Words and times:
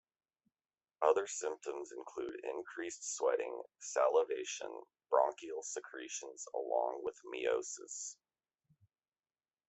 Other 1.03 1.27
symptoms 1.27 1.91
include 1.95 2.41
increased 2.43 3.15
sweating, 3.15 3.61
salivation, 3.81 4.81
bronchial 5.11 5.61
secretions 5.61 6.43
along 6.55 7.03
with 7.03 7.19
miosis. 7.23 8.15